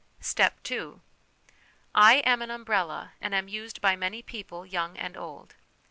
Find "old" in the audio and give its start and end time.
5.15-5.53